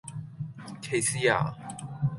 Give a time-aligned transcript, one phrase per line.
[0.81, 1.55] 歧視呀?